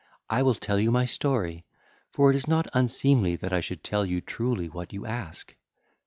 I 0.31 0.41
will 0.41 0.55
tell 0.55 0.79
you 0.79 0.89
my 0.89 1.05
story; 1.05 1.63
for 2.11 2.31
it 2.31 2.35
is 2.35 2.47
not 2.47 2.67
unseemly 2.73 3.35
that 3.35 3.53
I 3.53 3.59
should 3.59 3.83
tell 3.83 4.03
you 4.03 4.19
truly 4.19 4.67
what 4.67 4.93
you 4.93 5.05
ask. 5.05 5.55